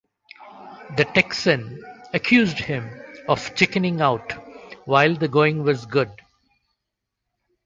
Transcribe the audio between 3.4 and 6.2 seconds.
chickening out while the going was good.